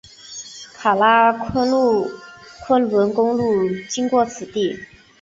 [0.79, 1.37] 喀喇
[2.57, 4.79] 昆仑公路经过此地。